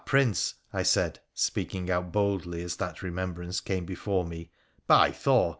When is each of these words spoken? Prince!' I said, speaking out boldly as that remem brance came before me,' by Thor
Prince!' 0.03 0.55
I 0.73 0.81
said, 0.81 1.19
speaking 1.35 1.91
out 1.91 2.11
boldly 2.11 2.63
as 2.63 2.77
that 2.77 2.97
remem 3.03 3.35
brance 3.35 3.63
came 3.63 3.85
before 3.85 4.25
me,' 4.25 4.49
by 4.87 5.11
Thor 5.11 5.49